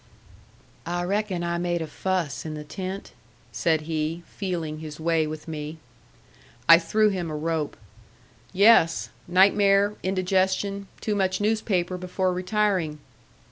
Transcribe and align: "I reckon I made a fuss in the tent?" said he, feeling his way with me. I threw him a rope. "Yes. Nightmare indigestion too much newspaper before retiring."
"I 0.83 1.03
reckon 1.03 1.43
I 1.43 1.59
made 1.59 1.79
a 1.83 1.85
fuss 1.85 2.43
in 2.43 2.55
the 2.55 2.63
tent?" 2.63 3.11
said 3.51 3.81
he, 3.81 4.23
feeling 4.25 4.79
his 4.79 4.99
way 4.99 5.27
with 5.27 5.47
me. 5.47 5.77
I 6.67 6.79
threw 6.79 7.09
him 7.09 7.29
a 7.29 7.35
rope. 7.35 7.77
"Yes. 8.51 9.09
Nightmare 9.27 9.93
indigestion 10.01 10.87
too 11.01 11.13
much 11.13 11.39
newspaper 11.39 11.97
before 11.99 12.33
retiring." 12.33 12.97